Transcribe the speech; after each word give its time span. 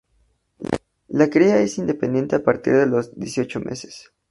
La 1.09 1.29
cría 1.29 1.59
es 1.59 1.77
independiente 1.77 2.35
a 2.35 2.43
partir 2.43 2.73
de 2.73 2.87
los 2.87 3.13
dieciocho 3.19 3.59
meses. 3.59 4.11